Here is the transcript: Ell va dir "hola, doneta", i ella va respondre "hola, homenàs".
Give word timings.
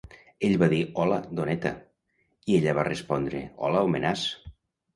Ell 0.47 0.53
va 0.61 0.69
dir 0.71 0.79
"hola, 1.03 1.19
doneta", 1.41 1.73
i 2.53 2.57
ella 2.63 2.75
va 2.81 2.89
respondre 2.89 3.45
"hola, 3.69 3.87
homenàs". 3.91 4.29